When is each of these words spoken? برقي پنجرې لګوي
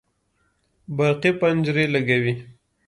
برقي 0.97 1.31
پنجرې 1.39 1.85
لګوي 1.93 2.33